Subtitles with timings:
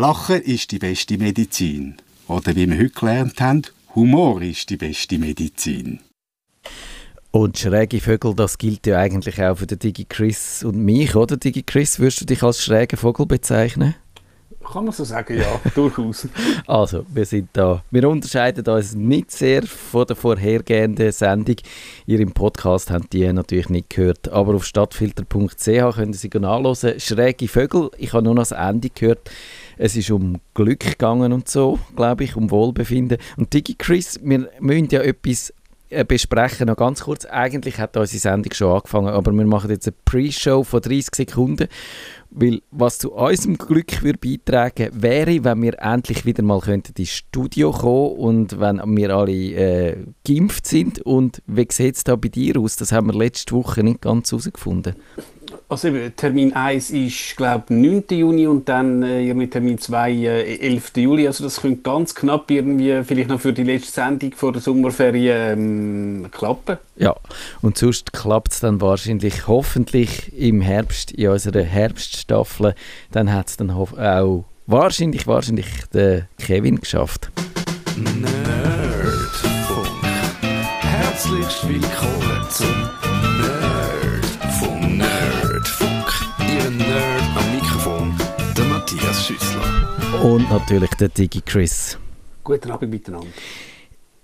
[0.00, 1.96] Lachen ist die beste Medizin.
[2.26, 3.60] Oder wie wir heute gelernt haben,
[3.94, 6.00] Humor ist die beste Medizin.
[7.32, 11.36] Und schräge Vögel, das gilt ja eigentlich auch für den Digi Chris und mich, oder
[11.36, 11.98] Digi Chris?
[11.98, 13.94] Würdest du dich als schräge Vogel bezeichnen?
[14.72, 16.28] Kann man so sagen, ja, durchaus.
[16.66, 17.82] Also, wir sind da.
[17.90, 21.56] Wir unterscheiden uns nicht sehr von der vorhergehenden Sendung.
[22.06, 27.00] Ihr im Podcast habt die natürlich nicht gehört, aber auf stadtfilter.ch können Sie nachlesen.
[27.00, 29.30] Schräge Vögel, ich habe nur noch das Ende gehört.
[29.76, 33.18] Es ist um Glück gegangen und so, glaube ich, um Wohlbefinden.
[33.36, 35.52] Und Digi Chris, wir müssen ja etwas
[36.06, 36.66] besprechen.
[36.66, 40.64] Noch ganz kurz, eigentlich hat unsere Sendung schon angefangen, aber wir machen jetzt eine Pre-Show
[40.64, 41.68] von 30 Sekunden,
[42.30, 47.10] weil was zu unserem Glück würde beitragen wäre, wenn wir endlich wieder mal könnten ins
[47.10, 51.00] Studio kommen und wenn wir alle äh, geimpft sind.
[51.00, 52.76] Und wie sieht es da bei dir aus?
[52.76, 54.94] Das haben wir letzte Woche nicht ganz herausgefunden.
[55.70, 58.04] Also eben, Termin 1 ist, glaube ich, 9.
[58.10, 60.96] Juni und dann äh, mit Termin 2 äh, 11.
[60.96, 61.28] Juli.
[61.28, 66.24] Also das könnte ganz knapp irgendwie vielleicht noch für die letzte Sendung vor der Sommerferien
[66.24, 66.78] ähm, klappen.
[66.96, 67.14] Ja,
[67.62, 72.74] und sonst klappt es dann wahrscheinlich, hoffentlich im Herbst, in unserer Herbststaffel.
[73.12, 73.92] Dann hat es dann auch
[74.66, 77.30] wahrscheinlich, wahrscheinlich der Kevin geschafft.
[77.96, 79.86] Nerdfunk.
[80.80, 83.59] Herzlich willkommen zum Nerdfunk.
[86.80, 88.12] Nerd am Mikrofon,
[88.56, 89.60] der Matthias Schüssler.
[90.22, 91.98] Und natürlich der Digi Chris.
[92.42, 93.28] Guten Abend miteinander.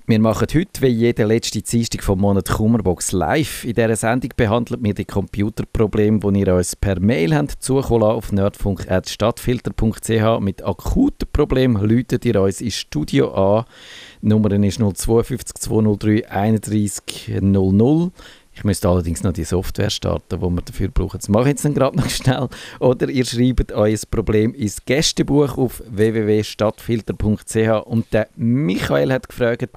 [0.07, 3.65] Wir machen heute, wie jede letzte Dienstag vom Monat Kummerbox live.
[3.65, 8.33] In dieser Sendung behandeln wir die Computerprobleme, die ihr uns per Mail habt, zukommen auf
[8.33, 10.41] nerdfunk.stadtfilter.ch.
[10.41, 13.65] Mit akuten Problemen läutet ihr uns ins Studio an.
[14.23, 18.13] Die Nummer ist 052 203 31 00.
[18.57, 21.19] Ich müsste allerdings noch die Software starten, die wir dafür brauchen.
[21.19, 22.49] Das mache ich jetzt gerade noch schnell.
[22.81, 29.69] Oder ihr schreibt euer Problem ins Gästebuch auf www.stadtfilter.ch und der Michael hat gefragt,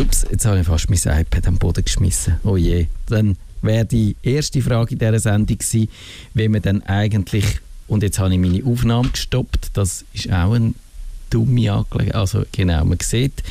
[0.00, 2.38] ups, jetzt habe ich fast mein iPad am Boden geschmissen.
[2.44, 2.86] Oh je.
[3.08, 5.88] Dann wäre die erste Frage in dieser Sendung gewesen,
[6.34, 10.76] wie man dann eigentlich, und jetzt habe ich meine Aufnahme gestoppt, das ist auch ein
[11.32, 12.14] dumme Angelegenheit.
[12.14, 13.42] Also genau, man sieht,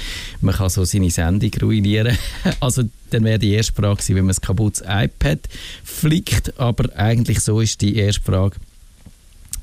[0.41, 2.17] man kann so seine Sendung ruinieren.
[2.59, 5.39] also dann wäre die erste Frage gewesen, wenn man ein kaputtes iPad
[5.83, 8.57] flickt, aber eigentlich so ist die erste Frage,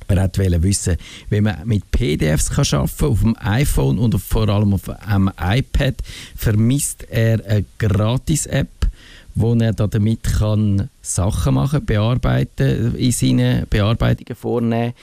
[0.08, 0.96] er wollte wissen,
[1.28, 5.30] wie man mit PDFs kann arbeiten kann, auf dem iPhone und vor allem auf einem
[5.38, 5.96] iPad,
[6.34, 8.68] vermisst er eine Gratis-App,
[9.34, 14.94] wo er damit kann Sachen machen, bearbeiten, in seinen Bearbeitungen vornehmen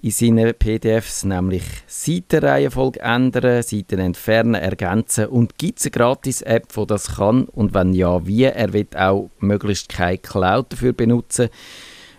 [0.00, 6.86] in seinen PDFs, nämlich Seitenreihenfolge ändern, Seiten entfernen, ergänzen und gibt es eine Gratis-App, die
[6.86, 8.44] das kann und wenn ja, wie?
[8.44, 11.48] Er wird auch möglichst keine Cloud dafür benutzen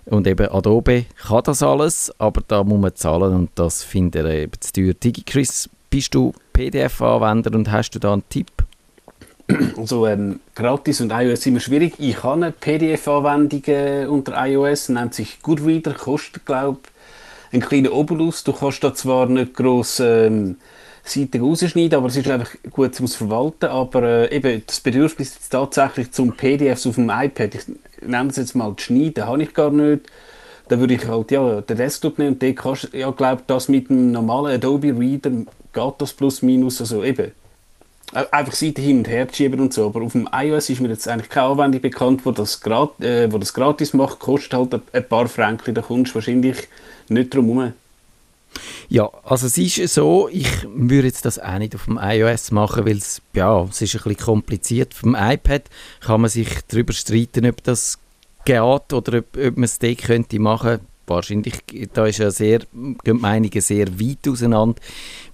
[0.05, 4.31] und eben Adobe kann das alles, aber da muss man zahlen und das findet er
[4.31, 4.93] eben zu teuer.
[4.93, 8.51] DigiChris, bist du PDF-Anwender und hast du da einen Tipp?
[9.77, 11.95] Also ähm, gratis und iOS immer schwierig.
[11.97, 16.98] Ich habe eine PDF-Anwendung äh, unter iOS, nennt sich Goodreader, kostet glaube ich
[17.51, 18.43] ein kleiner Obolus.
[18.43, 20.57] Du kannst da zwar nicht gross ähm,
[21.03, 23.65] Seiten rausschneiden, aber es ist einfach gut zum Verwalten.
[23.65, 27.63] Aber äh, eben das Bedürfnis jetzt tatsächlich zum PDFs auf dem iPad, ich
[28.01, 30.07] nenne es jetzt mal zu schneiden, habe ich gar nicht.
[30.67, 33.89] Da würde ich halt ja, den Desktop nehmen und den kannst ja, glaube das mit
[33.89, 37.31] einem normalen Adobe Reader geht das plus minus, also eben
[38.13, 39.87] einfach Seiten hin und her schieben und so.
[39.87, 43.31] Aber auf dem iOS ist mir jetzt eigentlich keine Anwendung bekannt, wo das, grat äh,
[43.31, 46.67] wo das gratis macht, kostet halt ein paar Franken, da kommst du wahrscheinlich
[47.07, 47.73] nicht drum herum.
[48.87, 52.85] Ja, also es ist so, ich würde jetzt das auch nicht auf dem iOS machen,
[52.85, 54.93] weil es, ja, es ist ein bisschen kompliziert.
[54.93, 55.63] Auf dem iPad
[56.01, 57.99] kann man sich darüber streiten, ob das
[58.45, 61.55] geht oder ob, ob man es dort könnte machen wahrscheinlich,
[61.93, 62.59] da ist ja sehr,
[63.03, 64.79] gehen Meinungen sehr weit auseinander,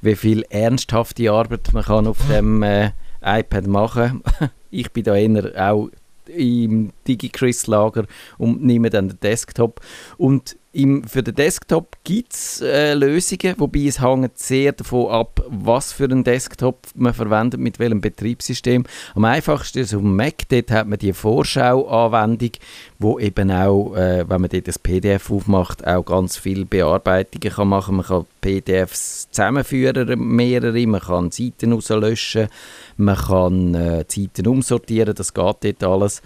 [0.02, 2.92] wie viel ernsthafte Arbeit man kann auf dem äh,
[3.22, 4.24] iPad machen.
[4.72, 5.90] ich bin da eher auch
[6.28, 8.06] im DigiChris-Lager
[8.38, 9.82] und nehme dann den Desktop.
[10.18, 15.42] Und im, für den Desktop gibt es äh, Lösungen, wobei es hängt sehr davon ab,
[15.48, 18.84] was für einen Desktop man verwendet, mit welchem Betriebssystem.
[19.16, 22.52] Am einfachsten ist auf dem Mac, dort hat man die Vorschau-Anwendung,
[23.00, 27.70] wo eben auch, äh, wenn man dort das PDF aufmacht, auch ganz viele Bearbeitungen kann
[27.70, 27.96] machen.
[27.96, 32.50] Man kann PDFs zusammenführen, mehrere, man kann Seiten auslöschen,
[32.98, 36.22] man kann äh, Seiten umsortieren, das geht dort alles.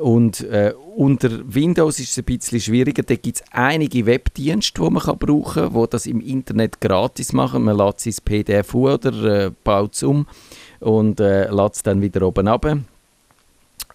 [0.00, 3.02] Und äh, unter Windows ist es ein bisschen schwieriger.
[3.02, 7.32] Da gibt es einige Webdienste, die man kann brauchen kann, die das im Internet gratis
[7.32, 7.64] machen.
[7.64, 10.26] Man lädt sein PDF oder äh, baut es um
[10.80, 12.66] und äh, lädt es dann wieder oben ab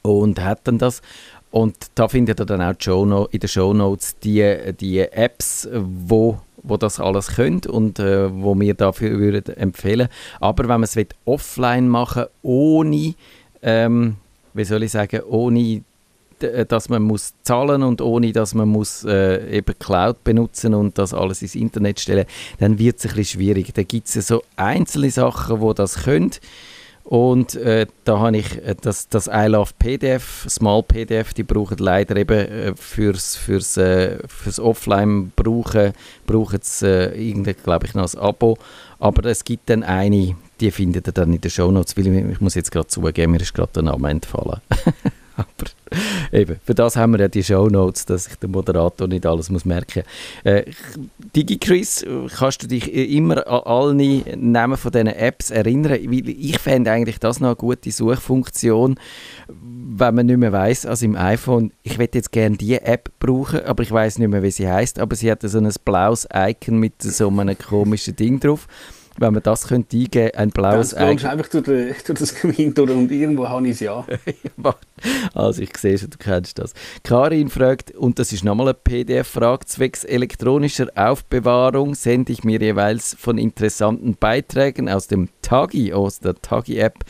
[0.04, 1.02] und hat dann das.
[1.50, 6.78] Und da findet ihr dann auch in den Show Notes die, die Apps, wo wo
[6.78, 10.10] das alles können und äh, wo wir dafür würden empfehlen.
[10.40, 13.16] Aber wenn man es offline machen ohne,
[13.62, 14.18] ähm,
[14.54, 15.84] wie soll ich sagen, ohne
[16.40, 21.14] dass man muss zahlen und ohne dass man muss äh, eben Cloud benutzen und das
[21.14, 22.26] alles ins Internet stellen,
[22.60, 23.74] dann wird es ein bisschen schwierig.
[23.74, 26.32] Da gibt es so einzelne Sachen, wo das können.
[27.08, 31.78] Und äh, da habe ich äh, das, das I Love PDF, Small PDF, die brauchen
[31.78, 35.94] leider eben äh, fürs, fürs, äh, fürs Offline brauchen,
[36.26, 37.32] brauchen es äh,
[37.64, 38.58] glaube ich, noch ein Abo.
[39.00, 42.26] Aber es gibt dann eine, die findet ihr dann in den Show Notes, weil ich,
[42.34, 44.60] ich muss jetzt gerade zugeben, mir ist gerade der Name entfallen.
[45.46, 45.70] Aber
[46.32, 49.50] eben, für das haben wir ja die Show Notes, dass sich der Moderator nicht alles
[49.50, 50.04] muss merken
[50.44, 50.52] muss.
[50.52, 50.66] Äh,
[51.36, 52.06] DigiChris,
[52.36, 55.92] kannst du dich immer an alle Namen von diesen Apps erinnern?
[55.92, 59.00] Weil ich fände eigentlich das noch eine gute Suchfunktion,
[59.48, 63.64] wenn man nicht mehr weiß, also im iPhone, ich würde jetzt gerne diese App brauchen,
[63.64, 66.80] aber ich weiß nicht mehr, wie sie heißt, aber sie hat so ein blaues Icon
[66.80, 68.68] mit so einem komischen Ding drauf
[69.18, 71.16] wenn man das könnte eingeben, ein blaues Ei.
[71.16, 71.64] Du einfach durch,
[72.06, 74.06] durch das Gemeinde durch und irgendwo habe ich es ja.
[75.34, 76.74] also ich sehe schon, du kennst das.
[77.04, 83.16] Karin fragt, und das ist nochmal eine PDF-Frage, zwecks elektronischer Aufbewahrung sende ich mir jeweils
[83.20, 87.04] von interessanten Beiträgen aus dem Tagi, aus der Tagi-App,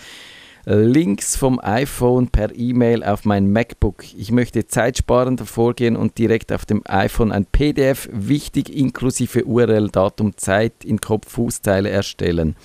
[0.70, 4.04] Links vom iPhone per E-Mail auf mein MacBook.
[4.18, 10.36] Ich möchte zeitsparender vorgehen und direkt auf dem iPhone ein PDF, wichtig inklusive URL, Datum,
[10.36, 12.58] Zeit in Kopf-Fußteile erstellen.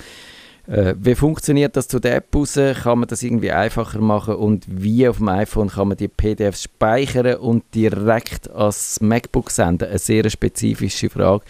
[0.66, 2.54] Äh, wie funktioniert das zu der App raus?
[2.54, 6.64] Kann man das irgendwie einfacher machen und wie auf dem iPhone kann man die PDFs
[6.64, 9.88] speichern und direkt ans MacBook senden?
[9.88, 11.44] Eine sehr spezifische Frage.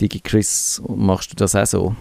[0.00, 1.96] Digi Chris, machst du das auch so?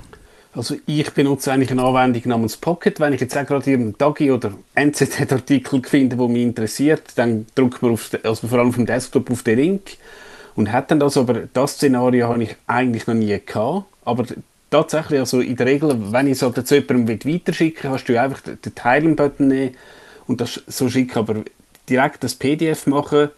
[0.53, 2.99] Also ich benutze eigentlich eine Anwendung namens Pocket.
[2.99, 7.81] Wenn ich jetzt auch gerade einen Dagi oder NZZ-Artikel finde, der mich interessiert, dann drückt
[7.81, 9.97] man auf, also vor allem auf dem Desktop auf den Link
[10.55, 11.15] und hat dann das.
[11.15, 13.85] Aber das Szenario habe ich eigentlich noch nie gehabt.
[14.03, 14.25] Aber
[14.69, 18.21] tatsächlich, also in der Regel, wenn ich es halt zu jemandem weiterschicken will, kannst du
[18.21, 19.75] einfach den Teilen-Button nehmen
[20.27, 21.17] und das so schicken.
[21.17, 21.35] Aber
[21.87, 23.29] direkt das PDF machen,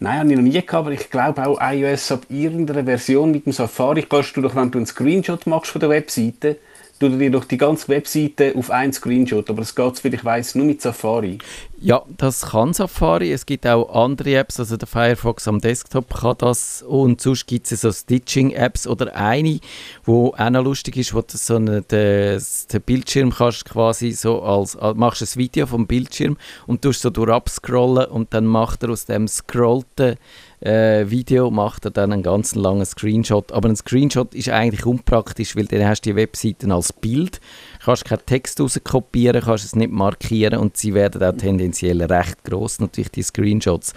[0.00, 3.46] Nein, habe ich noch nie gehabt, aber ich glaube auch iOS ab irgendeiner Version mit
[3.46, 6.56] dem Safari kannst du doch, wenn du einen Screenshot machst von der Webseite,
[6.98, 10.54] du dir doch die ganze Webseite auf einen Screenshot, aber das geht, soweit ich weiß,
[10.54, 11.38] nur mit Safari.
[11.80, 13.32] Ja, das kann Safari.
[13.32, 17.70] Es gibt auch andere Apps, also der Firefox am Desktop kann das und sonst gibt
[17.70, 19.60] es so Stitching-Apps oder eine,
[20.04, 22.42] wo auch noch lustig ist, wo du so einen, den,
[22.72, 26.36] den Bildschirm kannst quasi so als, machst ein Video vom Bildschirm
[26.66, 30.16] und tust so durch abscrollen und dann macht er aus dem scrollten
[30.60, 33.52] äh, Video macht er dann einen ganz langen Screenshot.
[33.52, 37.40] Aber ein Screenshot ist eigentlich unpraktisch, weil dann hast du die Webseiten als Bild,
[37.84, 42.80] kannst keinen Text rauskopieren, kannst es nicht markieren und sie werden auch tendenziell recht groß
[42.80, 43.92] natürlich die Screenshots.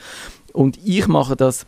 [0.54, 1.66] Und ich mache das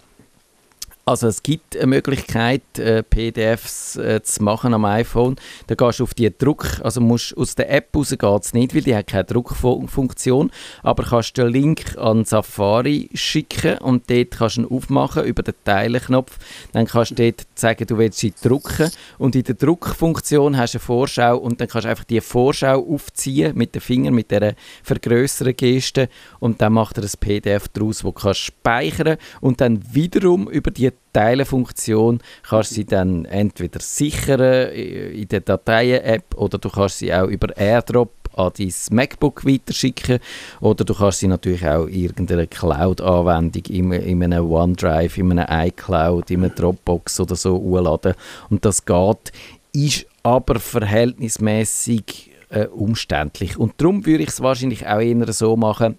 [1.06, 5.36] also es gibt eine Möglichkeit, äh, PDFs äh, zu machen am iPhone.
[5.68, 8.74] Da gehst du auf die Druck, also musst aus der App raus geht es nicht,
[8.74, 10.50] weil die hat keine Druckfunktion,
[10.82, 15.56] aber kannst den Link an Safari schicken und dort kannst du ihn aufmachen über den
[15.66, 16.38] Teilenknopf.
[16.72, 20.78] Dann kannst du dort sagen, du willst sie drucken und in der Druckfunktion hast du
[20.78, 24.56] eine Vorschau und dann kannst du einfach die Vorschau aufziehen mit den Fingern, mit der
[24.84, 26.08] vergrößeren Geste
[26.40, 30.72] und dann macht er ein PDF daraus, wo du kannst speichern und dann wiederum über
[30.72, 37.13] die Teilenfunktion kannst du sie dann entweder sichern in der Dateien-App oder du kannst sie
[37.13, 40.20] auch über AirDrop an dein MacBook weiterschicken
[40.60, 45.68] oder du kannst sie natürlich auch in irgendeiner Cloud-Anwendung in, in einem OneDrive, in einem
[45.68, 48.15] iCloud, in einem Dropbox oder so hochladen.
[48.50, 49.32] Und das geht,
[49.74, 53.58] ist aber verhältnismäßig äh, umständlich.
[53.58, 55.98] Und darum würde ich es wahrscheinlich auch eher so machen,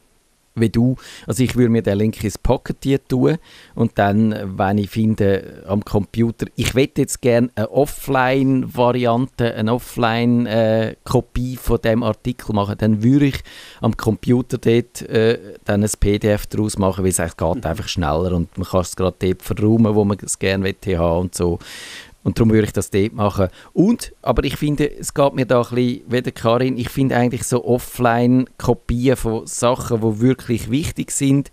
[0.55, 0.97] wie du.
[1.27, 3.39] Also ich würde mir den Link ins Pocket tun
[3.75, 11.57] und dann, wenn ich finde am Computer, ich möchte jetzt gerne eine Offline-Variante, eine Offline-Kopie
[11.57, 13.41] von dem Artikel machen, dann würde ich
[13.81, 17.61] am Computer dort äh, dann ein PDF daraus machen, weil es geht mhm.
[17.65, 21.35] einfach schneller und man kann es gerade dort verräumen, wo man es gerne haben und
[21.35, 21.59] so.
[22.25, 23.49] Und darum würde ich das dort machen.
[23.75, 27.17] Und, aber ich finde, es geht mir da ein bisschen, wie der Karin, ich finde
[27.17, 31.53] eigentlich so Offline-Kopien von Sachen, die wirklich wichtig sind,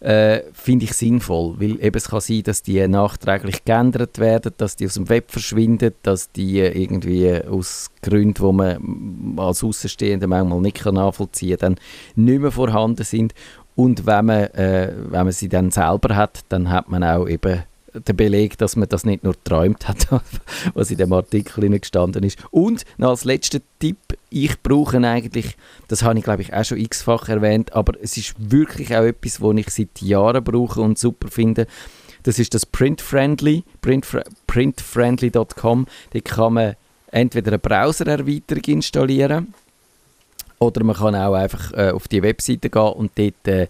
[0.00, 1.54] äh, finde ich sinnvoll.
[1.58, 5.30] Weil eben es kann sein, dass die nachträglich geändert werden, dass die aus dem Web
[5.30, 12.24] verschwinden, dass die irgendwie aus Gründen, wo man als Außenstehender manchmal nicht nachvollziehen kann, dann
[12.24, 13.32] nicht mehr vorhanden sind.
[13.74, 17.62] Und wenn man, äh, wenn man sie dann selber hat, dann hat man auch eben
[18.00, 20.08] der Beleg, dass man das nicht nur träumt hat,
[20.74, 22.38] was in dem Artikel gestanden ist.
[22.50, 23.98] Und noch als letzter Tipp,
[24.30, 25.56] ich brauche eigentlich,
[25.88, 29.40] das habe ich glaube ich auch schon x-fach erwähnt, aber es ist wirklich auch etwas,
[29.40, 31.66] was ich seit Jahren brauche und super finde,
[32.22, 33.62] Das ist das Printfriendly,
[34.46, 35.86] printfriendly.com.
[36.10, 36.74] Da kann man
[37.12, 39.54] entweder eine Browser-Erweiterung installieren
[40.58, 43.66] oder man kann auch einfach äh, auf die Webseite gehen und dort äh,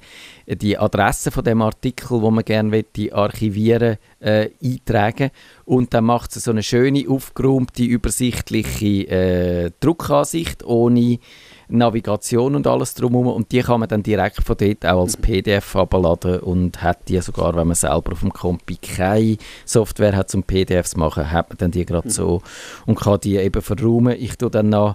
[0.47, 5.31] die Adresse von dem Artikel, wo man gerne archivieren äh, eintragen.
[5.65, 11.19] Und dann macht es so eine schöne, aufgeräumte, übersichtliche äh, Druckansicht ohne
[11.69, 13.29] Navigation und alles drumherum.
[13.29, 17.21] Und die kann man dann direkt von dort auch als PDF abladen und hat die
[17.21, 21.59] sogar, wenn man selber auf dem Kompi keine Software hat zum PDFs machen, hat man
[21.59, 22.43] dann die gerade so
[22.87, 24.17] und kann die eben verräumen.
[24.17, 24.95] Ich tue dann noch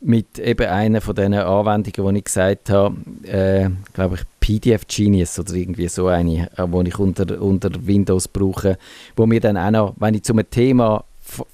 [0.00, 5.38] mit eben einer von diesen Anwendungen, die ich gesagt habe, äh, glaube ich, PDF Genius
[5.38, 8.78] oder irgendwie so eine, äh, die ich unter, unter Windows brauche,
[9.16, 11.04] wo mir dann auch noch, wenn ich zu einem Thema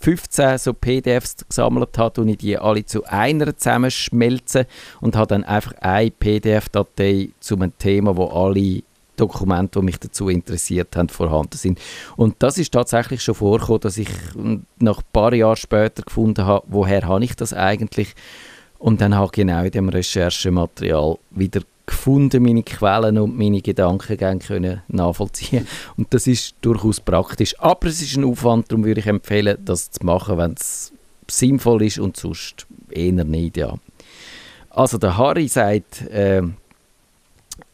[0.01, 4.65] 15 so PDFs gesammelt habe, und ich die alle zu einer zusammenschmelzen
[5.01, 8.83] und habe dann einfach eine PDF-Datei zu einem Thema, wo alle
[9.17, 11.81] Dokumente, die mich dazu interessiert haben, vorhanden sind.
[12.17, 14.09] Und das ist tatsächlich schon vorgekommen, dass ich
[14.79, 18.15] nach ein paar Jahren später gefunden habe, woher habe ich das eigentlich?
[18.79, 24.41] Und dann habe ich genau in dem Recherchematerial wieder gefunden, meine Quellen und meine Gedankengänge
[24.41, 25.67] können nachvollziehen.
[25.97, 27.59] Und das ist durchaus praktisch.
[27.59, 30.93] Aber es ist ein Aufwand, darum würde ich empfehlen, das zu machen, wenn es
[31.29, 33.75] sinnvoll ist und sonst eher nicht, ja.
[34.71, 36.43] Also der Harry sagt, äh,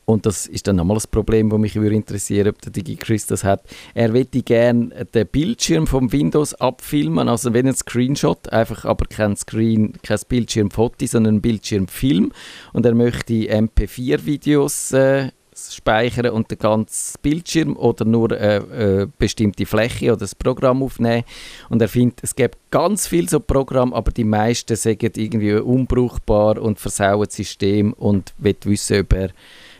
[0.04, 3.44] und das ist dann nochmal das Problem, das mich würde interessieren, ob der DigiChris das
[3.44, 3.62] hat.
[3.94, 9.36] Er möchte gerne den Bildschirm vom Windows abfilmen, also wenn ein Screenshot, einfach aber kein
[9.36, 12.32] Screen, kein Bildschirmfoto, sondern ein Bildschirmfilm.
[12.72, 19.08] Und er möchte MP4-Videos äh, speichern und den ganzen Bildschirm oder nur eine äh, äh,
[19.18, 21.24] bestimmte Fläche oder das Programm aufnehmen.
[21.68, 26.60] Und er findet, es gibt ganz viele so Programme, aber die meisten sagen irgendwie unbrauchbar
[26.60, 29.30] und versauen das System und will wissen, ob er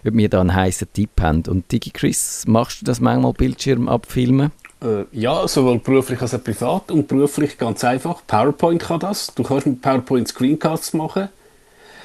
[0.07, 1.43] ob wir da einen heißen Tipp haben.
[1.49, 4.53] Und Digi Chris, machst du das manchmal Bildschirm abfilmen?
[4.83, 6.91] Äh, ja, sowohl beruflich als auch privat.
[6.91, 8.23] Und beruflich ganz einfach.
[8.27, 9.33] PowerPoint kann das.
[9.35, 11.29] Du kannst mit PowerPoint Screencasts machen.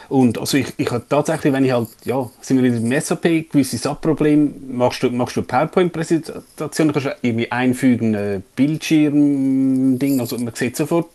[0.10, 3.52] Und also ich, ich habe tatsächlich, wenn ich halt, ja, sind wir wieder im SAP,
[3.52, 10.56] gewisse SAP-Probleme, machst du, machst du PowerPoint-Präsentation, kannst du irgendwie einfügen, ein Bildschirm-Ding, also man
[10.56, 11.10] sieht sofort.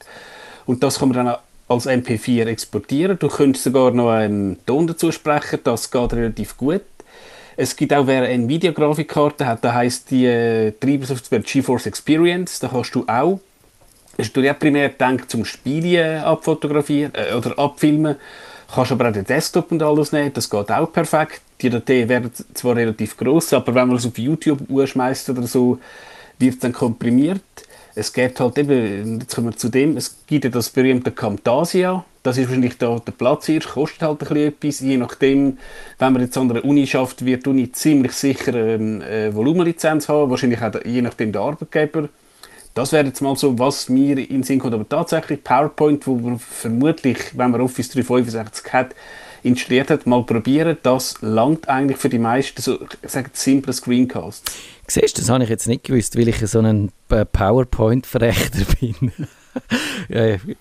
[0.66, 1.38] Und das kann man dann auch
[1.73, 3.19] als MP4 exportieren.
[3.19, 6.83] Du könntest sogar noch einen Ton dazu sprechen, das geht relativ gut.
[7.57, 12.69] Es gibt auch, wer eine Videografikkarte hat, da heißt die äh, Treibersoftware GeForce Experience, da
[12.69, 13.41] kannst du auch,
[14.19, 18.17] hast du ja primär gedacht zum Spielen abfotografieren äh, oder abfilmen,
[18.75, 21.43] kannst aber auch den Desktop und alles nehmen, das geht auch perfekt.
[21.61, 25.79] Die Dateien werden zwar relativ groß, aber wenn man es auf YouTube schmeißt oder so,
[26.38, 27.43] wird es dann komprimiert.
[27.94, 32.04] Es gibt halt eben, jetzt kommen wir zu dem, es gibt ja das berühmte Camtasia,
[32.22, 35.58] das ist wahrscheinlich da der Platz hier, kostet halt ein bisschen etwas, je nachdem,
[35.99, 40.08] wenn man jetzt an einer Uni schafft, wird die Uni ziemlich sicher eine äh, Volumenlizenz
[40.08, 42.08] haben, wahrscheinlich auch je nachdem der Arbeitgeber.
[42.75, 46.14] Das wäre jetzt mal so, was mir in den Sinn kommt, aber tatsächlich PowerPoint, wo
[46.14, 48.94] man vermutlich, wenn man Office 365 hat,
[49.42, 54.52] installiert hat, mal probieren, das langt eigentlich für die meisten, so, ich sage simple Screencasts.
[54.87, 59.12] Siehst du, das habe ich jetzt nicht gewusst, weil ich so ein äh, PowerPoint-Verrechter bin.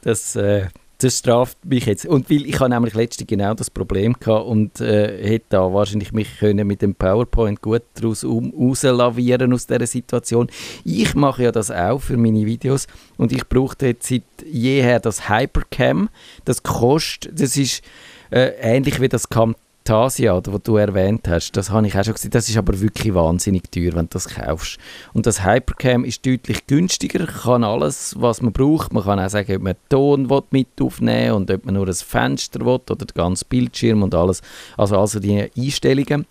[0.04, 0.68] das, äh,
[1.04, 2.06] das straft mich jetzt.
[2.06, 6.12] Und weil ich habe nämlich letztens genau das Problem gehabt und äh, hätte da wahrscheinlich
[6.12, 10.50] mich können mit dem PowerPoint gut daraus um, rauslavieren aus dieser Situation.
[10.84, 15.30] Ich mache ja das auch für meine Videos und ich brauchte jetzt seit jeher das
[15.30, 16.10] Hypercam.
[16.46, 17.84] Das kostet, das ist
[18.32, 22.04] äh, ähnlich wie das Cam Tasia, oder, was du erwähnt hast, das habe ich auch
[22.04, 24.78] schon gesehen, das ist aber wirklich wahnsinnig teuer, wenn du das kaufst.
[25.14, 28.94] Und das Hypercam ist deutlich günstiger, kann alles, was man braucht.
[28.94, 32.60] Man kann auch sagen, ob man Ton mit aufnehmen und ob man nur ein Fenster
[32.60, 34.42] will oder den ganzen Bildschirm und alles.
[34.78, 36.28] Also, also die Einstellungen.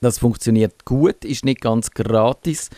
[0.00, 2.70] Das funktioniert gut, ist nicht ganz gratis.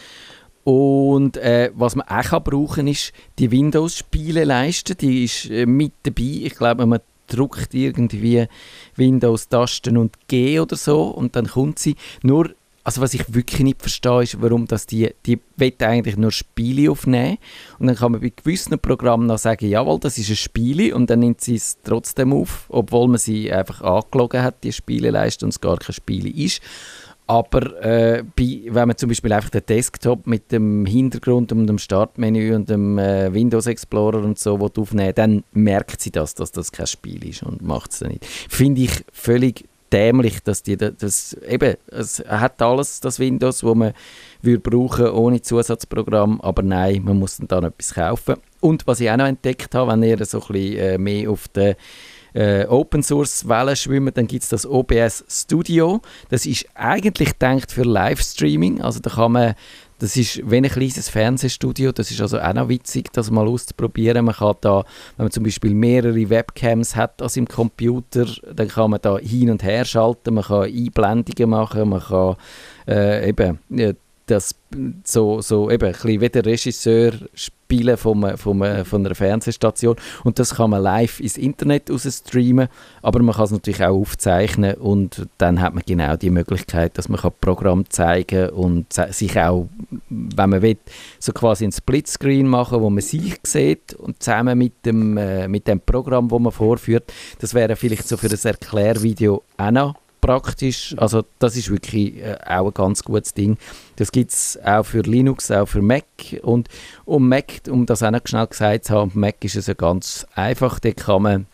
[0.65, 4.95] Und äh, was man auch brauchen kann, ist die Windows-Spieleleiste.
[4.95, 6.41] Die ist äh, mit dabei.
[6.45, 8.47] Ich glaube, man drückt irgendwie
[8.97, 11.97] Windows-Tasten und G oder so und dann kommt sie.
[12.23, 12.51] Nur,
[12.85, 15.41] also was ich wirklich nicht verstehe, ist, warum das die, die
[15.81, 17.39] eigentlich nur Spiele aufnehmen
[17.79, 21.11] und dann kann man bei gewissen Programmen noch sagen, jawohl, das ist ein Spiel und
[21.11, 25.51] dann nimmt sie es trotzdem auf, obwohl man sie einfach angelogen hat, die Spieleleiste und
[25.51, 26.63] es gar kein Spiel ist.
[27.29, 31.79] Aber äh, bei, wenn man zum Beispiel einfach den Desktop mit dem Hintergrund und dem
[31.79, 36.71] Startmenü und dem äh, Windows Explorer und so aufnehmen dann merkt sie das, dass das
[36.71, 38.25] kein Spiel ist und macht es dann nicht.
[38.25, 43.93] Finde ich völlig dämlich, dass die das eben, es hat alles das Windows, wo man
[44.43, 48.37] würde brauchen ohne Zusatzprogramm, aber nein, man muss dann, etwas kaufen.
[48.61, 51.49] Und was ich auch noch entdeckt habe, wenn ihr so ein bisschen äh, mehr auf
[51.49, 51.75] den
[52.37, 56.03] äh, Open Source Wellen schwimmen, dann gibt es das OBS Studio.
[56.29, 59.55] Das ist eigentlich gedacht für Livestreaming, also da kann man
[59.99, 61.91] das ist wie ein kleines Fernsehstudio.
[61.91, 64.27] Das ist also auch noch witzig, das mal auszuprobieren.
[64.27, 64.85] Man kann da,
[65.17, 69.49] wenn man zum Beispiel mehrere Webcams hat als im Computer, dann kann man da hin
[69.49, 70.35] und her schalten.
[70.35, 72.37] Man kann Einblendungen machen, man kann
[72.87, 73.59] äh, eben
[74.27, 74.55] das
[75.05, 77.13] so, so eben ein bisschen wie der Regisseur
[77.67, 79.97] spielen von, von, von einer Fernsehstation.
[80.23, 82.69] Und das kann man live ins Internet streamen,
[83.03, 84.75] aber man kann es natürlich auch aufzeichnen.
[84.75, 89.69] Und dann hat man genau die Möglichkeit, dass man Programm zeigen und sich auch,
[90.09, 90.77] wenn man will,
[91.19, 95.67] so quasi ein Splitscreen machen, wo man sich sieht und zusammen mit dem, äh, mit
[95.67, 100.95] dem Programm, wo man vorführt, das wäre vielleicht so für das Erklärvideo auch noch praktisch.
[100.99, 103.57] Also das ist wirklich äh, auch ein ganz gutes Ding.
[103.97, 106.05] Das gibt es auch für Linux, auch für Mac.
[106.43, 106.69] Und
[107.05, 110.27] um Mac, um das auch noch schnell gesagt zu haben, Mac ist es ja ganz
[110.35, 110.79] einfach.
[110.81, 111.47] Da kann man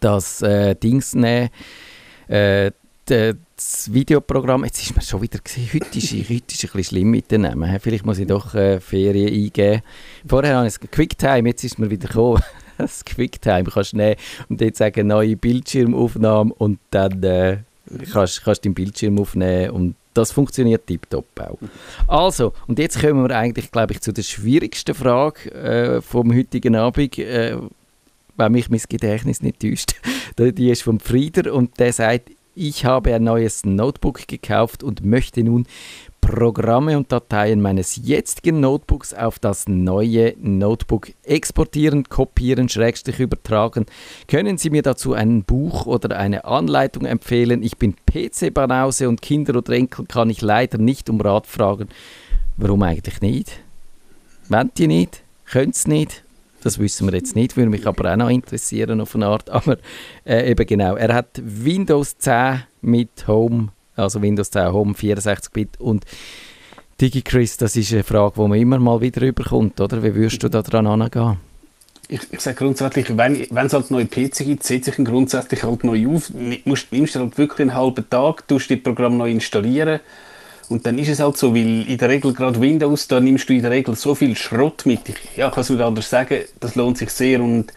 [0.00, 1.50] das äh, Dings nehmen,
[2.28, 2.70] äh,
[3.06, 7.10] das Videoprogramm, jetzt ist mir schon wieder gesehen, heute ist, heute ist ein bisschen schlimm
[7.10, 7.78] mit den Namen.
[7.80, 9.82] Vielleicht muss ich doch äh, Ferien eingeben.
[10.26, 12.42] Vorher habe ich es QuickTime, jetzt ist mir wieder gekommen.
[12.78, 14.16] das QuickTime kannst nehmen
[14.48, 17.58] und dort sagen, neue Bildschirmaufnahme und dann äh,
[18.12, 21.58] kannst du deinen Bildschirm aufnehmen und das funktioniert tiptop auch.
[22.06, 26.76] Also, und jetzt kommen wir eigentlich, glaube ich, zu der schwierigsten Frage äh, vom heutigen
[26.76, 27.56] Abend, äh,
[28.36, 29.94] wenn mich mein Gedächtnis nicht täuscht.
[30.38, 35.42] Die ist vom Frieder und der sagt, ich habe ein neues Notebook gekauft und möchte
[35.42, 35.66] nun
[36.26, 43.84] Programme und Dateien meines jetzigen Notebooks auf das neue Notebook exportieren, kopieren, schrägstrich übertragen.
[44.26, 47.62] Können Sie mir dazu ein Buch oder eine Anleitung empfehlen?
[47.62, 51.88] Ich bin PC-Banause und Kinder oder Enkel kann ich leider nicht um Rat fragen.
[52.56, 53.60] Warum eigentlich nicht?
[54.48, 55.22] Wollen die nicht?
[55.44, 56.24] Können sie nicht?
[56.62, 59.50] Das wissen wir jetzt nicht, würde mich aber auch noch interessieren auf eine Art.
[59.50, 59.76] Aber
[60.24, 66.04] äh, eben genau, er hat Windows 10 mit Home also Windows 10 Home 64-Bit und
[67.00, 70.02] DigiChris, das ist eine Frage, die man immer mal wieder überkommt, oder?
[70.02, 71.38] Wie würdest du da dran angehen?
[72.06, 75.84] Ich, ich sage grundsätzlich, wenn, es halt neue PC gibt, setze ich ihn grundsätzlich halt
[75.84, 76.30] neu auf.
[76.30, 80.00] Nimmst du halt wirklich einen halben Tag, tust das Programm neu installieren
[80.68, 83.52] und dann ist es halt so, weil in der Regel gerade Windows, da nimmst du
[83.52, 85.08] in der Regel so viel Schrott mit.
[85.08, 87.72] Ich, ja, kann es nicht anders sagen, das lohnt sich sehr und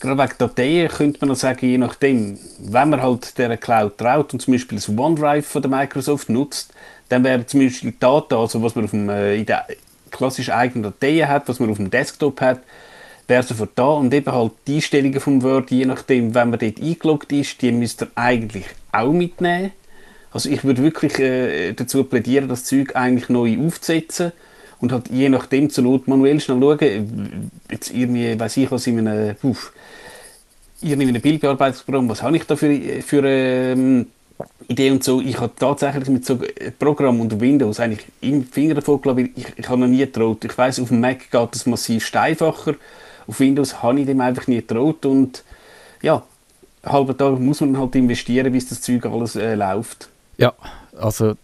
[0.00, 4.32] gerade wegen Dateien könnte man noch sagen, je nachdem, wenn man halt der Cloud traut
[4.32, 6.72] und zum Beispiel das OneDrive von der Microsoft nutzt,
[7.08, 9.66] dann wäre zum Beispiel die Daten, also was man auf dem, äh, in der
[10.10, 12.60] klassischen eigenen Dateien hat, was man auf dem Desktop hat,
[13.28, 16.80] wäre sofort da und eben halt die Einstellungen vom Word, je nachdem, wenn man dort
[16.80, 19.72] eingeloggt ist, die müsst ihr eigentlich auch mitnehmen.
[20.32, 24.32] Also ich würde wirklich äh, dazu plädieren, das Zeug eigentlich neu aufzusetzen
[24.80, 29.06] und halt je nachdem zur Not manuell schnell schauen, jetzt irgendwie, weiß ich was, in
[29.06, 29.72] einem, uff,
[30.82, 34.06] in einem Bildbearbeitungsprogramm, was habe ich da für, für ähm,
[34.68, 35.20] Idee und so.
[35.20, 36.38] Ich habe tatsächlich mit so
[36.78, 40.44] Programm unter Windows eigentlich im Finger davon gelassen, ich, ich habe noch nie getraut.
[40.44, 42.74] Ich weiß, auf dem Mac geht das massiv steifacher,
[43.26, 45.44] auf Windows habe ich dem einfach nie getraut und
[46.02, 46.22] ja,
[46.84, 50.08] halber Tag muss man halt investieren, bis das Zeug alles äh, läuft.
[50.38, 50.54] Ja,
[50.96, 51.34] also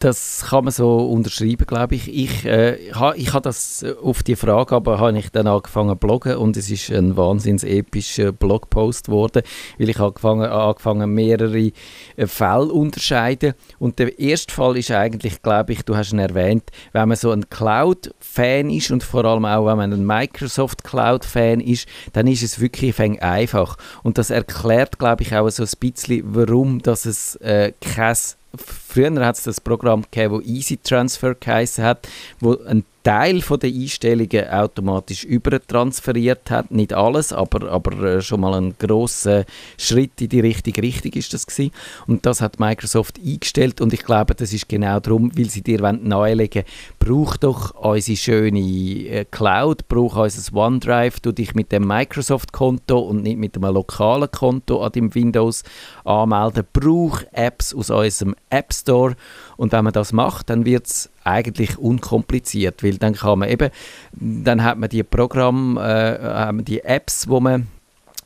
[0.00, 2.08] das kann man so unterschreiben, glaube ich.
[2.08, 2.76] Ich, äh,
[3.16, 6.56] ich habe das äh, auf die Frage, aber habe ich dann angefangen zu bloggen und
[6.56, 9.42] es ist ein wahnsinns epischer Blogpost geworden,
[9.78, 11.72] weil ich angefangen, angefangen mehrere
[12.16, 16.70] äh, Fälle unterscheiden und der erste Fall ist eigentlich, glaube ich, du hast ihn erwähnt,
[16.92, 21.60] wenn man so ein Cloud-Fan ist und vor allem auch, wenn man ein Microsoft Cloud-Fan
[21.60, 26.22] ist, dann ist es wirklich einfach und das erklärt, glaube ich, auch so ein bisschen,
[26.24, 28.16] warum dass es äh, kein
[28.56, 32.08] früher hat es das Programm gegeben, das Easy Transfer geheißen hat,
[32.40, 36.70] wo ein Teil von der Einstellungen automatisch übertransferiert hat.
[36.70, 39.44] Nicht alles, aber, aber äh, schon mal ein großer
[39.78, 41.72] Schritt in die richtige Richtung ist das gewesen.
[42.06, 45.80] Und das hat Microsoft eingestellt und ich glaube, das ist genau darum, weil sie dir
[45.80, 46.64] nahelegen
[46.98, 53.22] brauch doch unsere schöne äh, Cloud, brauch unser OneDrive, du dich mit dem Microsoft-Konto und
[53.22, 55.62] nicht mit einem lokalen Konto an dem Windows
[56.04, 59.16] anmelden, brauch Apps aus unserem App Store
[59.56, 63.70] und wenn man das macht, dann wird es eigentlich unkompliziert, weil dann kann man eben,
[64.12, 67.68] dann hat man die Programme, äh, die Apps, wo man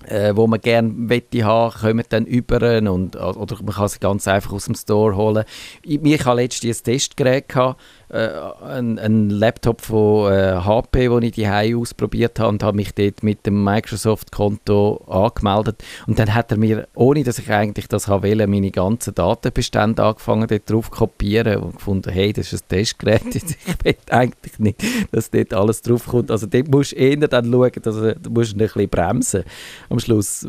[0.09, 4.29] äh, wo man gerne wette haben, kommen dann über und, oder man kann sie ganz
[4.29, 5.45] einfach aus dem Store holen.
[5.83, 7.81] Ich, ich hatte letztens ein Testgerät, gehabt,
[8.15, 8.29] äh,
[8.65, 13.23] ein, ein, Laptop von äh, HP, den ich die ausprobiert habe und habe mich dort
[13.23, 15.83] mit dem Microsoft-Konto angemeldet.
[16.07, 20.47] Und dann hat er mir, ohne dass ich eigentlich das wollte, meine ganzen Datenbestände angefangen,
[20.47, 23.45] dort drauf zu kopieren und gefunden, hey, das ist ein Testgerät, ich
[23.83, 26.31] will eigentlich nicht, dass dort alles drauf kommt.
[26.31, 29.45] Also dort musst du eher dann schauen, dass du, musst ein bisschen bremsen
[29.95, 30.47] am Schluss,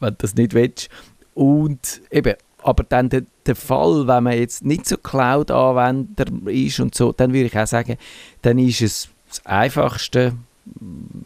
[0.00, 0.88] wenn du das nicht willst.
[1.34, 6.94] Und eben, aber dann der, der Fall, wenn man jetzt nicht so Cloud-Anwender ist und
[6.94, 7.96] so, dann würde ich auch sagen,
[8.42, 10.34] dann ist es das Einfachste,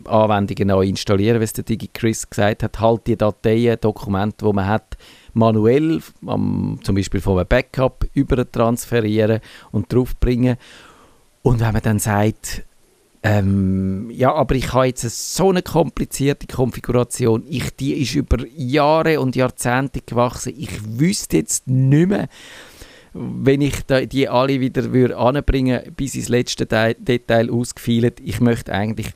[0.04, 4.66] Anwendungen neu installieren, wie es der DigiChris gesagt hat, halt die Dateien, Dokumente, die man
[4.66, 4.96] hat,
[5.32, 9.40] manuell, um, zum Beispiel von einem Backup, über transferieren
[9.72, 10.56] und draufbringen.
[11.42, 12.62] Und wenn man dann sagt,
[13.26, 19.18] ähm, ja, aber ich habe jetzt so eine komplizierte Konfiguration, ich, die ist über Jahre
[19.18, 22.28] und Jahrzehnte gewachsen, ich wüsste jetzt nicht mehr,
[23.14, 23.76] wenn ich
[24.10, 29.14] die alle wieder anbringen bis ins letzte Detail ausgefeilt, ich möchte eigentlich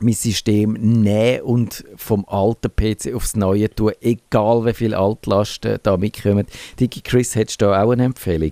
[0.00, 5.96] mein System nehmen und vom alten PC aufs neue tun, egal wie viele Altlasten da
[5.96, 6.46] mitkommen.
[6.80, 8.50] Digi Chris, hättest du da auch eine Empfehlung?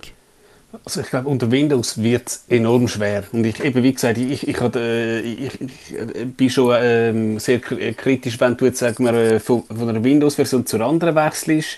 [0.85, 3.23] Also ich glaube, unter Windows wird es enorm schwer.
[3.31, 7.39] Und ich, eben, wie gesagt, ich, ich, hatte, äh, ich, ich äh, bin schon ähm,
[7.39, 11.77] sehr äh, kritisch, wenn du jetzt sagen wir, von, von einer Windows-Version zur anderen wechselst.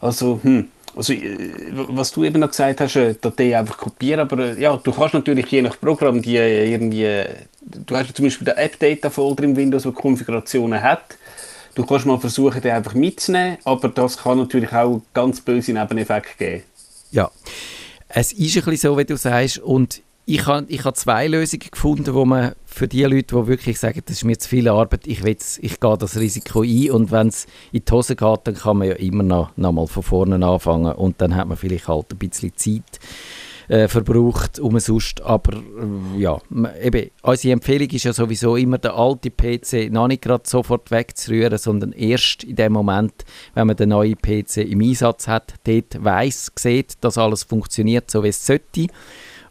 [0.00, 1.14] Also, hm, also,
[1.88, 5.62] was du eben noch gesagt hast, Datei einfach kopieren, aber ja, du kannst natürlich je
[5.62, 7.24] nach Programm die irgendwie,
[7.62, 11.16] du hast zum Beispiel den App-Data-Folder im Windows, der Konfigurationen hat.
[11.74, 16.36] Du kannst mal versuchen, den einfach mitzunehmen, aber das kann natürlich auch ganz böse Nebeneffekte
[16.36, 16.62] geben.
[17.10, 17.30] Ja,
[18.14, 21.68] es ist ein bisschen so, wie du sagst, und ich habe ich ha zwei Lösungen
[21.70, 25.06] gefunden, wo man für die Leute, die wirklich sagen, das ist mir zu viel Arbeit,
[25.06, 28.78] ich, ich gehe das Risiko ein und wenn es in die Hose geht, dann kann
[28.78, 32.12] man ja immer noch, noch mal von vorne anfangen und dann hat man vielleicht halt
[32.12, 33.00] ein bisschen Zeit
[33.72, 36.38] äh, verbraucht umsonst, aber äh, ja,
[36.82, 41.56] eben, unsere Empfehlung ist ja sowieso immer, den alten PC noch nicht gerade sofort wegzurühren,
[41.56, 46.52] sondern erst in dem Moment, wenn man den neuen PC im Einsatz hat, dort weiss,
[46.54, 48.88] sieht, dass alles funktioniert, so wie es sollte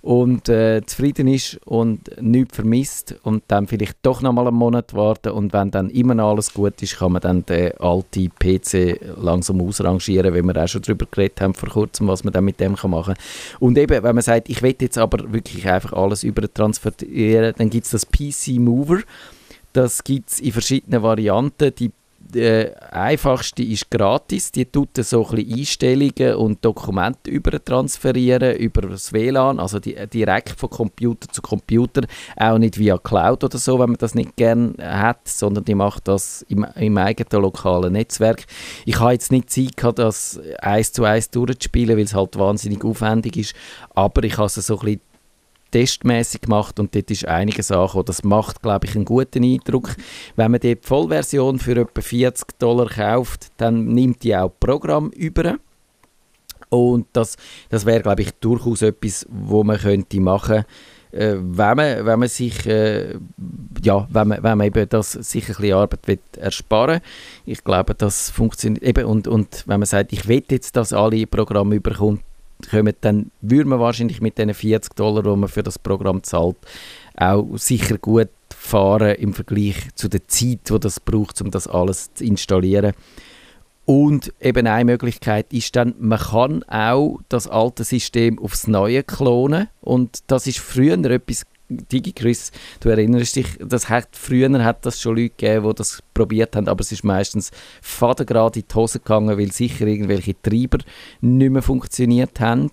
[0.01, 4.93] und äh, zufrieden ist und nichts vermisst und dann vielleicht doch noch mal einen Monat
[4.95, 8.99] warten und wenn dann immer noch alles gut ist, kann man dann den alten PC
[9.21, 12.59] langsam ausrangieren, wie wir auch schon darüber geredet haben vor kurzem, was man dann mit
[12.59, 13.15] dem machen kann.
[13.59, 17.85] Und eben, wenn man sagt, ich will jetzt aber wirklich einfach alles übertransferieren, dann gibt
[17.85, 19.01] es das PC Mover,
[19.73, 21.73] das gibt es in verschiedenen Varianten.
[21.75, 21.91] Die
[22.35, 24.51] äh, einfachste ist gratis.
[24.51, 30.69] Die tut so ein Einstellungen und Dokumente übertransferieren über das WLAN, also die, direkt von
[30.69, 32.01] Computer zu Computer,
[32.37, 36.07] auch nicht via Cloud oder so, wenn man das nicht gerne hat, sondern die macht
[36.07, 38.45] das im, im eigenen lokalen Netzwerk.
[38.85, 42.83] Ich habe jetzt nicht Zeit gehabt, das eins zu eins durchzuspielen, weil es halt wahnsinnig
[42.83, 43.55] aufwendig ist,
[43.93, 45.10] aber ich habe es so ein bisschen
[45.71, 48.05] testmäßig gemacht und dort ist einiges angekommen.
[48.05, 49.95] Das macht, glaube ich, einen guten Eindruck.
[50.35, 55.55] Wenn man die Vollversion für etwa 40 Dollar kauft, dann nimmt die auch Programm über.
[56.69, 57.35] Und das,
[57.69, 60.65] das wäre, glaube ich, durchaus etwas, wo man könnte machen
[61.11, 63.15] äh, wenn, man, wenn man sich, äh,
[63.83, 67.01] ja, wenn man, wenn man eben das sich ein bisschen Arbeit will ersparen
[67.45, 69.05] Ich glaube, das funktioniert eben.
[69.05, 72.21] Und, und wenn man sagt, ich will jetzt, dass alle Programme überkommen,
[72.69, 76.57] kommen, dann würde man wahrscheinlich mit den 40 Dollar, die man für das Programm zahlt,
[77.15, 82.13] auch sicher gut fahren im Vergleich zu der Zeit, die das braucht, um das alles
[82.13, 82.93] zu installieren.
[83.85, 89.67] Und eben eine Möglichkeit ist dann, man kann auch das alte System aufs neue klonen
[89.81, 91.45] und das ist früher etwas
[91.91, 96.55] DigiChris, du erinnerst dich, das hat, früher hat das schon Leute gegeben, die das probiert
[96.55, 100.79] haben, aber es ist meistens fadengrad in die Hose gegangen, weil sicher irgendwelche Treiber
[101.21, 102.69] nicht mehr funktioniert haben.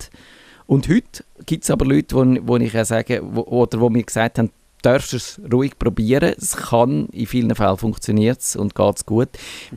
[0.67, 4.03] Und heute gibt es aber Leute, wo, wo ich auch sage, wo, oder wo mir
[4.03, 4.51] gesagt haben,
[4.83, 6.35] darfst es ruhig probieren.
[6.37, 9.29] Es kann, in vielen Fällen funktioniert es und geht es gut,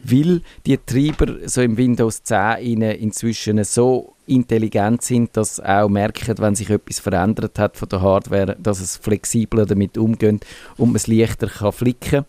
[0.03, 6.37] weil die Treiber so im Windows 10 inzwischen so intelligent sind, dass sie auch merken,
[6.37, 10.45] wenn sich etwas verändert hat von der Hardware, dass es flexibler damit umgeht
[10.77, 12.25] und man es leichter kann flicken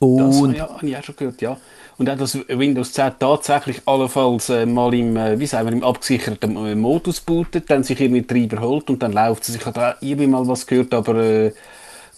[0.00, 1.58] und das habe ich auch schon gehört, ja.
[1.98, 5.84] Und auch, dass Windows 10 tatsächlich allenfalls äh, mal im, äh, wie sagen wir, im
[5.84, 9.56] abgesicherten äh, Modus bootet, dann sich irgendwie Treiber holt und dann läuft es.
[9.56, 11.52] Ich habe da irgendwie mal was gehört, aber äh,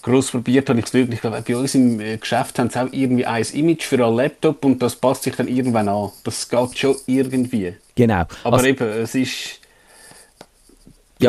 [0.02, 1.20] groß probiert habe ich es wirklich.
[1.20, 4.82] Bei uns im äh, Geschäft haben sie auch irgendwie ein Image für einen Laptop und
[4.82, 6.10] das passt sich dann irgendwann an.
[6.24, 7.74] Das geht schon irgendwie.
[7.94, 8.24] Genau.
[8.44, 9.61] Aber also, eben, es ist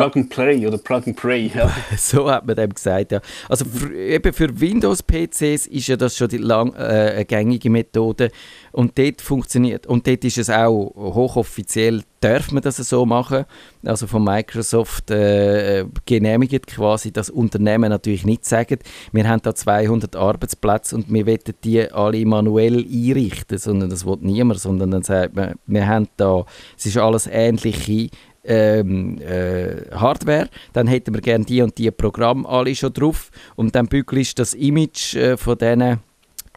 [0.00, 1.50] Plug and Play oder Plug and Pray.
[1.54, 1.70] Ja.
[1.96, 3.20] so hat man dem gesagt, ja.
[3.48, 8.30] Also für, eben für Windows-PCs ist ja das schon die lang, äh, eine gängige Methode
[8.72, 13.44] und dort funktioniert, und dort ist es auch hochoffiziell, darf man das so machen,
[13.84, 18.78] also von Microsoft äh, genehmigt quasi, das Unternehmen natürlich nicht sagen,
[19.12, 24.18] wir haben da 200 Arbeitsplätze und wir wollen die alle manuell einrichten, sondern das will
[24.20, 28.08] niemand, sondern dann sagt man, wir haben da, es ist alles ähnliche
[28.44, 33.30] ähm, äh, Hardware, dann hätten wir gerne die und die Programme alle schon drauf.
[33.56, 36.00] Und dann bügelst das Image äh, von diesen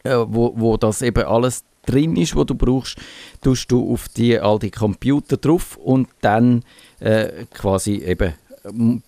[0.03, 2.97] äh, wo, wo das eben alles drin ist, was du brauchst,
[3.41, 6.63] tust du auf die, all die Computer drauf und dann
[6.99, 8.33] äh, quasi eben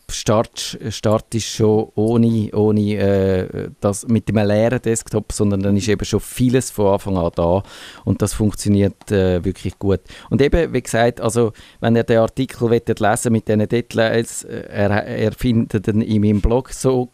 [0.10, 5.88] Start, Start ist schon ohne, ohne äh, das mit einem leeren Desktop, sondern dann ist
[5.88, 7.64] eben schon vieles von Anfang an da
[8.06, 10.02] und das funktioniert äh, wirklich gut.
[10.30, 15.06] Und eben, wie gesagt, also wenn ihr den Artikel lesen mit diesen Details, äh, er,
[15.06, 17.10] er findet ihn in meinem Blog so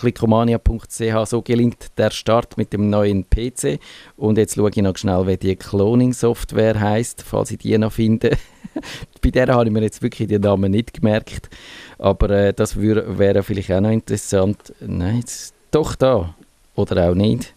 [0.00, 3.78] klickomania.ch, so gelingt der Start mit dem neuen PC.
[4.16, 8.36] Und jetzt schaue ich noch schnell, wie die Cloning-Software heißt, falls ich die noch finde.
[9.22, 11.50] Bei der habe ich mir jetzt wirklich den Namen nicht gemerkt.
[11.98, 14.72] Aber äh, das wäre vielleicht auch noch interessant.
[14.80, 16.34] Nein, jetzt, doch da.
[16.74, 17.52] Oder auch nicht.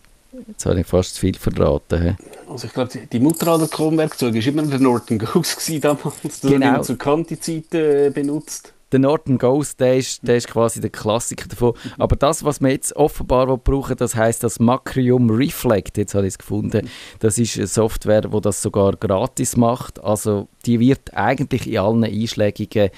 [0.48, 2.02] Jetzt habe ich fast zu viel verraten.
[2.02, 2.16] He.
[2.50, 6.22] Also ich glaube, die Mutter aller Kronwerkzeuge war immer der Norton Ghost damals.
[6.24, 6.82] Das genau.
[6.82, 11.74] zu Kanti-Zeiten äh, benutzt der Norton Ghost, der ist, der ist quasi der Klassiker davon.
[11.98, 16.34] Aber das, was wir jetzt offenbar brauchen, das heißt das Macrium Reflect, jetzt habe ich
[16.34, 16.88] es gefunden.
[17.20, 20.02] Das ist eine Software, die das sogar gratis macht.
[20.04, 22.90] Also die wird eigentlich in allen einschlägigen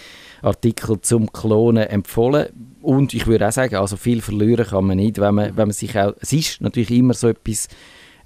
[0.42, 2.78] Artikeln zum Klonen empfohlen.
[2.82, 5.74] Und ich würde auch sagen, also viel verlieren kann man nicht, wenn man, wenn man
[5.74, 6.14] sich auch...
[6.20, 7.68] Es ist natürlich immer so etwas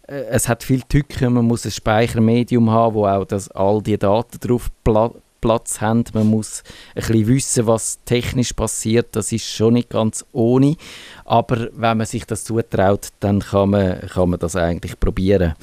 [0.07, 3.97] äh, es hat viele Tücken, man muss ein Speichermedium haben, wo auch das, all die
[3.97, 4.69] Daten drauf
[5.41, 6.03] Platz haben.
[6.13, 6.63] Man muss
[6.95, 9.15] ein bisschen wissen, was technisch passiert.
[9.15, 10.75] Das ist schon nicht ganz ohne.
[11.25, 15.55] Aber wenn man sich das zutraut, dann kann man, kann man das eigentlich probieren.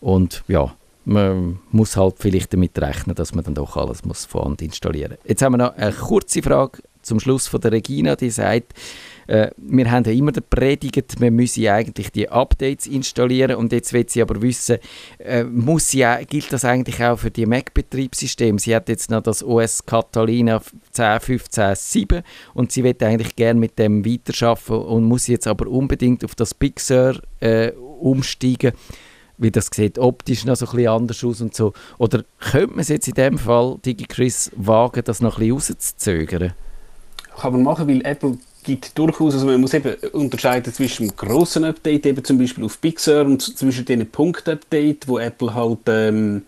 [0.00, 4.44] Und ja, man muss halt vielleicht damit rechnen, dass man dann doch alles muss von
[4.44, 5.28] Hand installieren muss.
[5.28, 8.72] Jetzt haben wir noch eine kurze Frage zum Schluss von der Regina, die sagt,
[9.26, 14.08] äh, wir haben ja immer predigt, wir müssen eigentlich die Updates installieren und jetzt will
[14.08, 14.78] sie aber wissen,
[15.18, 18.58] äh, muss sie, gilt das eigentlich auch für die Mac-Betriebssysteme?
[18.58, 20.60] Sie hat jetzt noch das OS Catalina
[20.94, 22.22] 10.15.7
[22.54, 26.54] und sie will eigentlich gerne mit dem weiterarbeiten und muss jetzt aber unbedingt auf das
[26.78, 28.72] Sur äh, umsteigen
[29.36, 31.72] wie das sieht optisch noch so ein bisschen anders aus und so.
[31.98, 36.52] Oder könnte man es jetzt in dem Fall, DigiChris, wagen, das noch ein bisschen rauszuzögern?
[37.36, 41.64] Kann man machen, weil Apple gibt durchaus, also man muss eben unterscheiden zwischen einem grossen
[41.64, 46.42] Update, eben zum Beispiel auf Big Sur, und zwischen den Punkt-Update, wo Apple halt ähm,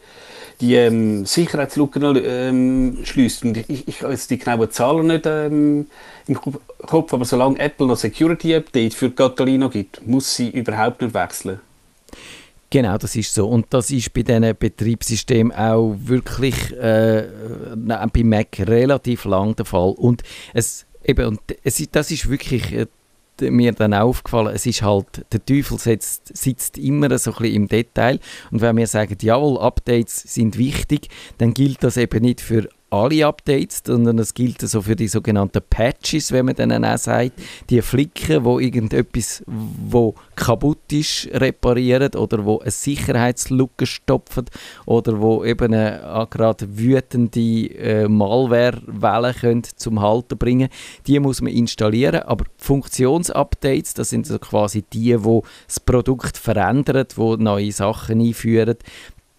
[0.61, 3.45] die ähm, Sicherheitslücken ähm, schließt.
[3.45, 5.87] Und ich, ich habe jetzt die genauen Zahlen nicht ähm,
[6.27, 6.39] im
[6.87, 11.61] Kopf, aber solange Apple noch Security Update für Catalina gibt, muss sie überhaupt nicht wechseln.
[12.71, 13.49] Genau, das ist so.
[13.49, 17.29] Und das ist bei diesen Betriebssystemen auch wirklich äh,
[17.77, 19.95] bei Mac relativ lang der Fall.
[19.97, 22.87] Und es Eben, und es, das ist wirklich äh,
[23.40, 27.69] mir dann aufgefallen, es ist halt, der Teufel sitzt, sitzt immer so ein bisschen im
[27.69, 28.19] Detail.
[28.51, 33.27] Und wenn wir sagen, jawohl, Updates sind wichtig, dann gilt das eben nicht für alle
[33.27, 37.33] Updates, sondern es gilt also für die sogenannten Patches, wenn man dann auch sagt,
[37.68, 44.46] die Flicken, wo irgendetwas, wo kaputt ist, reparieren oder wo eine Sicherheitslücke stopfen
[44.85, 50.68] oder wo eben eine, gerade wütende äh, Malware-Wellen können zum Halten bringen.
[51.07, 57.07] Die muss man installieren, aber Funktionsupdates, das sind so quasi die, wo das Produkt verändern,
[57.16, 58.77] wo neue Sachen einführen,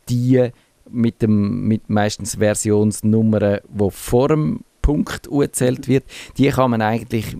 [0.09, 0.51] die
[0.89, 6.05] mit, dem, mit meistens Versionsnummern, wo vor dem Punkt gezählt wird,
[6.37, 7.35] die kann man eigentlich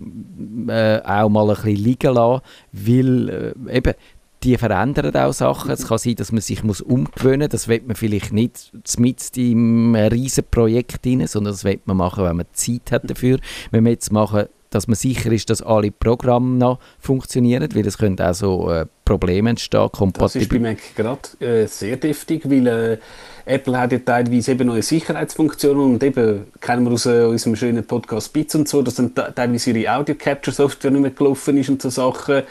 [0.68, 3.28] äh, auch mal ein bisschen liegen lassen, weil
[3.66, 3.94] äh, eben
[4.42, 5.70] die verändern auch Sachen.
[5.70, 7.48] Es kann sein, dass man sich muss umgewöhnen muss.
[7.48, 12.24] Das wird man vielleicht nicht mit im riesen Projekt rein, sondern das wird man machen,
[12.24, 13.38] wenn man Zeit hat dafür.
[13.70, 17.98] Wenn wir jetzt machen, dass man sicher ist, dass alle Programme noch funktionieren, weil es
[17.98, 19.88] können auch so äh, Probleme entstehen.
[20.14, 22.98] Das ist bei Mac gerade äh, sehr deftig, weil äh,
[23.46, 27.84] Apple hat ja teilweise eben neue Sicherheitsfunktionen und eben kennen wir aus äh, unserem schönen
[27.84, 31.88] Podcast Bits und so, dass dann teilweise ihre Audio-Capture-Software nicht mehr gelaufen ist und so
[31.88, 32.42] Sachen,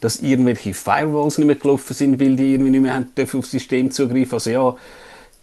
[0.00, 3.46] dass irgendwelche Firewalls nicht mehr gelaufen sind, weil die irgendwie nicht mehr haben dürfen auf
[3.46, 4.34] das System zugreifen.
[4.34, 4.76] Also ja,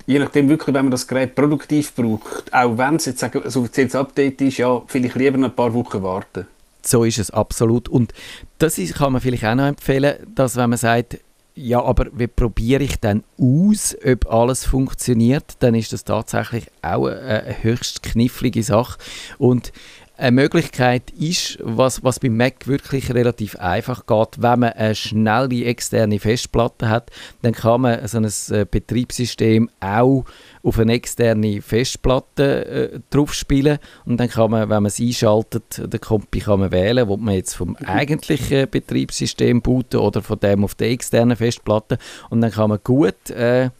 [0.06, 3.96] je nachdem wirklich, wenn man das Gerät produktiv braucht, auch wenn es jetzt ein offizielles
[3.96, 6.48] Update ist, ja, vielleicht lieber ein paar Wochen warten.
[6.84, 7.88] So ist es absolut.
[7.90, 8.14] Und
[8.58, 11.20] das ist, kann man vielleicht auch noch empfehlen, dass wenn man sagt,
[11.54, 17.08] ja, aber wie probiere ich dann aus, ob alles funktioniert, dann ist das tatsächlich auch
[17.08, 18.98] eine, eine höchst knifflige Sache.
[19.38, 19.74] Und
[20.21, 25.65] eine Möglichkeit ist, was, was beim Mac wirklich relativ einfach geht, wenn man eine schnelle
[25.65, 27.10] externe Festplatte hat,
[27.41, 30.25] dann kann man so ein äh, Betriebssystem auch
[30.62, 35.81] auf eine externe Festplatte äh, drauf spielen und dann kann man, wenn man es einschaltet,
[35.91, 40.63] den Kompi kann man wählen, ob man jetzt vom eigentlichen Betriebssystem booten oder von dem
[40.63, 41.97] auf der externen Festplatte.
[42.29, 43.71] Und dann kann man gut äh,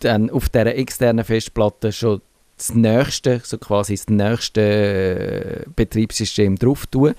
[0.00, 2.20] dann auf der externen Festplatte schon
[2.56, 7.14] das nächste, so quasi das nächste äh, Betriebssystem drauf tun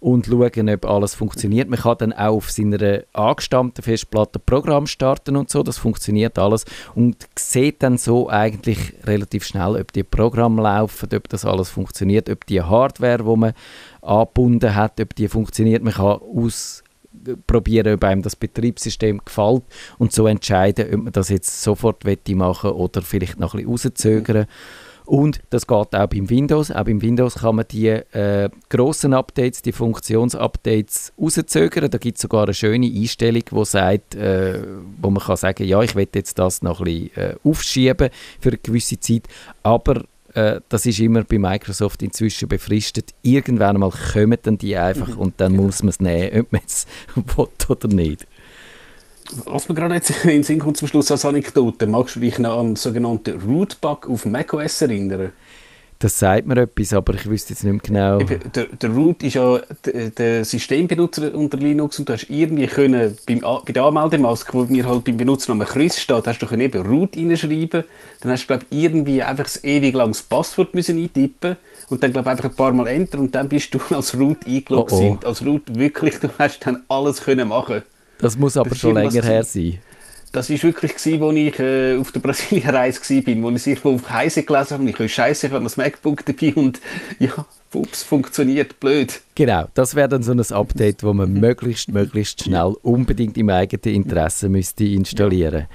[0.00, 1.68] und schauen, ob alles funktioniert.
[1.70, 6.66] Man kann dann auch auf seiner angestammten Festplatte Programm starten und so, das funktioniert alles
[6.94, 12.28] und sieht dann so eigentlich relativ schnell, ob die Programme laufen, ob das alles funktioniert,
[12.28, 13.54] ob die Hardware, wo man
[14.02, 15.82] angebunden hat, ob die funktioniert.
[15.82, 19.62] Man kann ausprobieren, ob einem das Betriebssystem gefällt
[19.98, 24.46] und so entscheiden, ob man das jetzt sofort machen oder vielleicht noch ein bisschen rauszögern.
[25.04, 26.70] Und das geht auch beim Windows.
[26.70, 31.90] Auch beim Windows kann man die äh, grossen Updates, die Funktionsupdates rauszögern.
[31.90, 34.62] Da gibt es sogar eine schöne Einstellung, wo, sagt, äh,
[35.00, 38.10] wo man kann sagen ja, ich will jetzt das noch ein bisschen äh, aufschieben
[38.40, 39.24] für eine gewisse Zeit.
[39.62, 40.02] Aber
[40.34, 43.10] äh, das ist immer bei Microsoft inzwischen befristet.
[43.22, 46.86] Irgendwann mal kommen dann die einfach und dann muss man es nehmen, ob man es
[47.14, 48.26] will oder nicht.
[49.44, 52.38] Was mir gerade jetzt in den Sinn kommt zum Schluss als Anekdote, magst du dich
[52.38, 55.32] noch an den sogenannten Rootbug auf macOS erinnern?
[56.02, 58.18] Das sagt mir etwas, aber ich wüsste jetzt nicht mehr genau.
[58.18, 63.38] Der, der Root ist ja der Systembenutzer unter Linux und du hast irgendwie können, beim,
[63.38, 67.16] bei der Anmeldemaske, wo mir halt beim Benutzernamen Chris steht, hast du können eben Root
[67.16, 67.84] reinschreiben.
[68.20, 71.56] Dann hast du, glaube irgendwie einfach ein ewig langes Passwort müssen eintippen
[71.88, 74.90] und dann, glaube einfach ein paar Mal Enter und dann bist du als Root eingeloggt.
[74.90, 75.24] Oh, oh.
[75.24, 77.82] Als Root wirklich, du hast dann alles können machen
[78.22, 79.78] Das muss aber das schon länger her sein.
[80.30, 84.44] Das war wirklich, als ich äh, auf der Brasilienreise war, wo ich irgendwo auf Heise
[84.44, 84.88] gelesen habe.
[84.88, 86.80] Ich habe Scheiße, ich habe das MacBook dabei und
[87.18, 89.20] ja, ups, funktioniert blöd.
[89.34, 93.94] Genau, das wäre dann so ein Update, wo man möglichst, möglichst schnell unbedingt im eigenen
[93.94, 95.66] Interesse müsste installieren.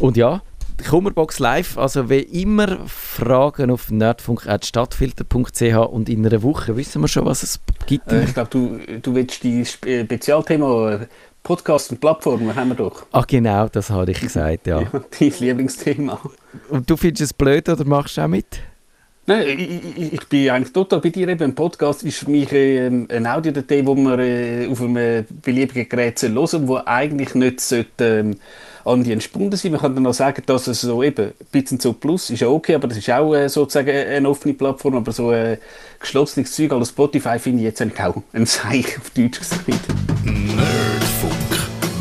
[0.00, 0.42] Und ja,
[0.88, 7.24] Kummerbox Live, also wie immer Fragen auf nerdfunk.stadtfilter.ch und in einer Woche wissen wir schon,
[7.24, 8.10] was es gibt.
[8.10, 11.06] Äh, ich glaube, du, du willst die Spezialthema
[11.42, 13.04] Podcast und Plattformen haben wir doch.
[13.10, 14.80] Ach genau, das habe ich gesagt, ja.
[14.82, 16.20] ja dein Lieblingsthema.
[16.68, 18.60] Und du findest es blöd oder machst du auch mit?
[19.24, 21.28] Nein, ich, ich, bin eigentlich total bei dir.
[21.28, 21.42] Eben.
[21.42, 26.20] Ein Podcast ist für mich äh, eine Audiodatei, die man äh, auf einem beliebigen Gerät
[26.22, 28.36] hören sollte, wo eigentlich nicht sollte, ähm,
[28.84, 29.72] an die entspunden sein.
[29.72, 32.48] Man kann dann auch sagen, dass es so eben, ein bisschen so Plus ist ja
[32.48, 35.58] okay, aber das ist auch äh, sozusagen eine offene Plattform, aber so ein äh,
[36.00, 39.66] geschlossenes Zeug, also Spotify finde ich jetzt eigentlich auch ein Zeichen auf Deutsch gesagt.